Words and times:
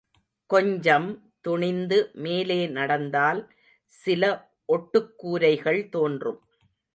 கொஞ்சம் 0.45 1.07
துணிந்து 1.41 2.09
மேலே 2.13 2.67
நடந்தால் 2.67 3.41
சில 3.85 4.23
ஒட்டுக் 4.65 5.17
கூரைகள் 5.17 5.89
தோன்றும். 5.89 6.41